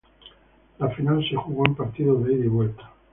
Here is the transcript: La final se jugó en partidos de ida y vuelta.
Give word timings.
La 0.79 0.89
final 0.89 1.23
se 1.29 1.35
jugó 1.35 1.63
en 1.67 1.75
partidos 1.75 2.23
de 2.25 2.33
ida 2.33 2.45
y 2.45 2.47
vuelta. 2.47 2.91